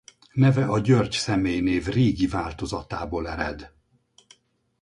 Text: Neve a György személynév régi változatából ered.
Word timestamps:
Neve 0.33 0.63
a 0.65 0.79
György 0.79 1.11
személynév 1.11 1.85
régi 1.85 2.27
változatából 2.27 3.27
ered. 3.27 3.71